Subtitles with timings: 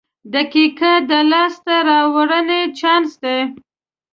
[0.33, 3.39] •دقیقه د لاسته راوړنې چانس دی.